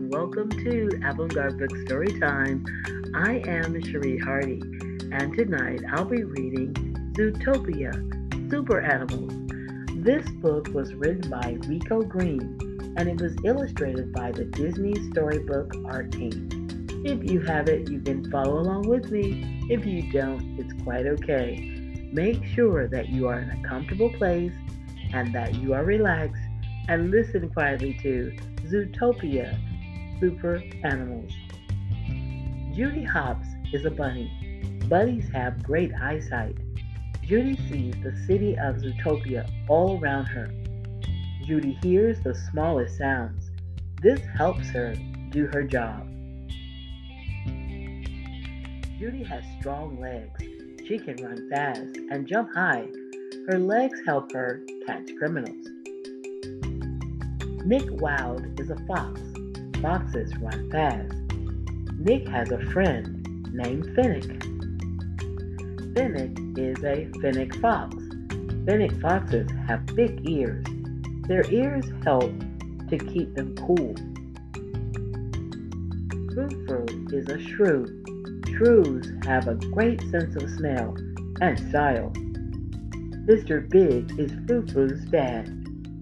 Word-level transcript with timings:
welcome 0.00 0.50
to 0.50 0.88
Avant-Garde 1.04 1.56
Book 1.56 1.76
Story 1.86 2.18
Time. 2.18 2.64
I 3.14 3.42
am 3.46 3.80
Cherie 3.80 4.18
Hardy, 4.18 4.60
and 5.12 5.32
tonight 5.36 5.82
I'll 5.92 6.04
be 6.04 6.24
reading 6.24 6.74
Zootopia, 7.12 7.92
Super 8.50 8.80
Animals. 8.80 9.32
This 10.02 10.28
book 10.40 10.68
was 10.72 10.94
written 10.94 11.30
by 11.30 11.58
Rico 11.68 12.02
Green, 12.02 12.58
and 12.96 13.08
it 13.08 13.20
was 13.20 13.36
illustrated 13.44 14.12
by 14.12 14.32
the 14.32 14.46
Disney 14.46 14.94
Storybook 15.12 15.72
Art 15.84 16.10
Team. 16.10 16.48
If 17.04 17.30
you 17.30 17.40
have 17.42 17.68
it, 17.68 17.88
you 17.88 18.00
can 18.00 18.28
follow 18.32 18.58
along 18.58 18.88
with 18.88 19.12
me. 19.12 19.64
If 19.70 19.86
you 19.86 20.10
don't, 20.10 20.58
it's 20.58 20.72
quite 20.82 21.06
okay. 21.06 22.10
Make 22.12 22.44
sure 22.46 22.88
that 22.88 23.10
you 23.10 23.28
are 23.28 23.38
in 23.38 23.50
a 23.50 23.68
comfortable 23.68 24.10
place 24.10 24.52
and 25.12 25.32
that 25.34 25.54
you 25.54 25.72
are 25.72 25.84
relaxed 25.84 26.42
and 26.88 27.12
listen 27.12 27.48
quietly 27.50 27.96
to 28.02 28.36
Zootopia 28.66 29.56
Super 30.20 30.62
Animals. 30.84 31.32
Judy 32.74 33.04
Hopps 33.04 33.46
is 33.72 33.84
a 33.84 33.90
bunny. 33.90 34.30
Bunnies 34.88 35.28
have 35.32 35.62
great 35.62 35.92
eyesight. 35.94 36.56
Judy 37.22 37.56
sees 37.68 37.94
the 38.02 38.14
city 38.26 38.56
of 38.58 38.76
Zootopia 38.76 39.48
all 39.68 39.98
around 40.00 40.26
her. 40.26 40.50
Judy 41.44 41.78
hears 41.82 42.20
the 42.20 42.34
smallest 42.50 42.98
sounds. 42.98 43.50
This 44.02 44.20
helps 44.36 44.68
her 44.70 44.94
do 45.30 45.46
her 45.52 45.62
job. 45.62 46.06
Judy 48.98 49.24
has 49.24 49.42
strong 49.60 50.00
legs. 50.00 50.40
She 50.86 50.98
can 50.98 51.16
run 51.16 51.48
fast 51.50 51.96
and 52.10 52.26
jump 52.26 52.54
high. 52.54 52.86
Her 53.48 53.58
legs 53.58 54.00
help 54.06 54.32
her 54.32 54.62
catch 54.86 55.10
criminals. 55.18 55.66
Nick 57.64 57.84
Wilde 58.00 58.60
is 58.60 58.70
a 58.70 58.76
fox. 58.86 59.20
Foxes 59.84 60.34
run 60.38 60.70
fast. 60.70 61.12
Nick 61.98 62.26
has 62.28 62.50
a 62.50 62.58
friend 62.70 63.22
named 63.52 63.84
Finnick. 63.94 64.40
Finnick 65.92 66.58
is 66.58 66.82
a 66.82 67.04
fennec 67.20 67.54
fox. 67.56 67.94
Fennec 68.64 68.98
foxes 69.02 69.46
have 69.68 69.84
big 69.94 70.26
ears. 70.26 70.64
Their 71.28 71.44
ears 71.52 71.84
help 72.02 72.32
to 72.88 72.96
keep 72.96 73.34
them 73.34 73.54
cool. 73.56 73.94
Fru 76.32 76.86
is 77.12 77.28
a 77.28 77.38
shrew. 77.38 77.84
Shrews 78.56 79.12
have 79.26 79.48
a 79.48 79.54
great 79.54 80.00
sense 80.10 80.34
of 80.42 80.48
smell 80.48 80.96
and 81.42 81.58
style. 81.68 82.10
Mr. 83.26 83.68
Big 83.68 84.18
is 84.18 84.32
Fru 84.46 84.66
Fru's 84.66 85.04
dad. 85.10 85.46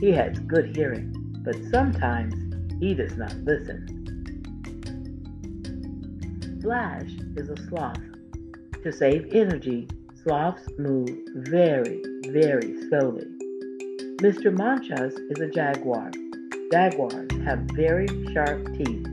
He 0.00 0.12
has 0.12 0.38
good 0.38 0.74
hearing 0.74 1.12
but 1.46 1.54
sometimes 1.70 2.45
he 2.80 2.94
does 2.94 3.16
not 3.16 3.34
listen. 3.38 4.02
Flash 6.62 7.10
is 7.36 7.48
a 7.48 7.56
sloth. 7.68 8.00
To 8.82 8.92
save 8.92 9.32
energy, 9.32 9.88
sloths 10.22 10.68
move 10.78 11.08
very, 11.34 12.02
very 12.28 12.88
slowly. 12.88 13.26
Mr. 14.20 14.52
Manchas 14.52 15.14
is 15.30 15.40
a 15.40 15.48
jaguar. 15.48 16.10
Jaguars 16.72 17.30
have 17.44 17.60
very 17.74 18.08
sharp 18.32 18.66
teeth. 18.76 19.06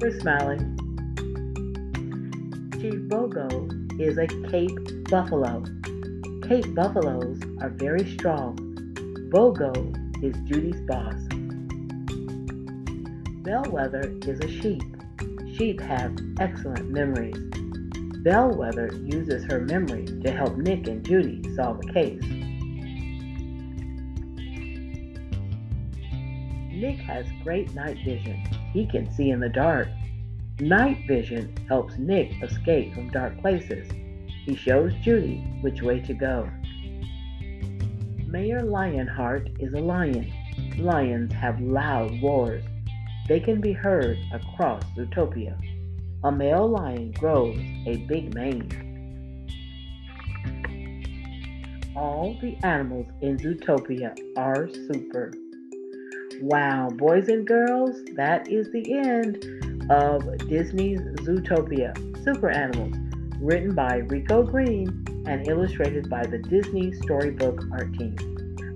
We're 0.00 0.18
smiling. 0.20 0.78
Chief 2.80 3.00
Bogo 3.08 4.00
is 4.00 4.18
a 4.18 4.26
Cape 4.50 5.04
buffalo. 5.10 5.64
Cape 6.48 6.74
buffaloes 6.74 7.40
are 7.60 7.70
very 7.70 8.10
strong. 8.14 8.56
Bogo 9.30 9.74
is 10.24 10.36
Judy's 10.48 10.80
boss. 10.82 11.14
Bellwether 13.44 14.10
is 14.26 14.40
a 14.40 14.48
sheep. 14.48 14.82
Sheep 15.54 15.78
have 15.82 16.16
excellent 16.40 16.88
memories. 16.88 17.36
Bellwether 18.22 18.90
uses 19.04 19.44
her 19.44 19.60
memory 19.60 20.06
to 20.06 20.30
help 20.30 20.56
Nick 20.56 20.88
and 20.88 21.04
Judy 21.04 21.42
solve 21.54 21.78
a 21.80 21.92
case. 21.92 22.22
Nick 26.72 26.96
has 27.00 27.26
great 27.42 27.74
night 27.74 27.98
vision. 28.02 28.42
He 28.72 28.86
can 28.86 29.12
see 29.12 29.28
in 29.28 29.40
the 29.40 29.50
dark. 29.50 29.88
Night 30.60 31.06
vision 31.06 31.54
helps 31.68 31.98
Nick 31.98 32.42
escape 32.42 32.94
from 32.94 33.10
dark 33.10 33.38
places. 33.42 33.86
He 34.46 34.56
shows 34.56 34.94
Judy 35.02 35.44
which 35.60 35.82
way 35.82 36.00
to 36.00 36.14
go. 36.14 36.48
Mayor 38.26 38.62
Lionheart 38.62 39.50
is 39.58 39.74
a 39.74 39.80
lion. 39.80 40.32
Lions 40.78 41.34
have 41.34 41.60
loud 41.60 42.22
roars. 42.22 42.64
They 43.26 43.40
can 43.40 43.60
be 43.60 43.72
heard 43.72 44.18
across 44.32 44.82
Zootopia. 44.96 45.56
A 46.24 46.32
male 46.32 46.68
lion 46.68 47.12
grows 47.12 47.58
a 47.86 47.96
big 48.06 48.34
mane. 48.34 48.68
All 51.96 52.36
the 52.40 52.56
animals 52.64 53.06
in 53.22 53.38
Zootopia 53.38 54.18
are 54.36 54.68
super. 54.68 55.32
Wow, 56.42 56.90
boys 56.90 57.28
and 57.28 57.46
girls, 57.46 57.96
that 58.16 58.48
is 58.48 58.70
the 58.72 58.92
end 58.92 59.90
of 59.90 60.22
Disney's 60.48 61.00
Zootopia 61.20 61.94
Super 62.24 62.50
Animals, 62.50 62.94
written 63.40 63.74
by 63.74 63.96
Rico 63.96 64.42
Green 64.42 65.04
and 65.26 65.46
illustrated 65.48 66.10
by 66.10 66.26
the 66.26 66.38
Disney 66.38 66.92
Storybook 66.92 67.62
Art 67.72 67.92
Team. 67.94 68.16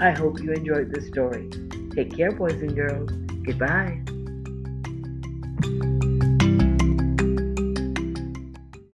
I 0.00 0.10
hope 0.10 0.40
you 0.40 0.52
enjoyed 0.52 0.92
this 0.92 1.06
story. 1.06 1.48
Take 1.94 2.16
care, 2.16 2.32
boys 2.32 2.60
and 2.60 2.74
girls. 2.74 3.10
Goodbye 3.44 4.02
you 5.62 5.93